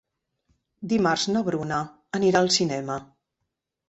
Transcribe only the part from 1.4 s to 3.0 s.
Bruna anirà al cinema.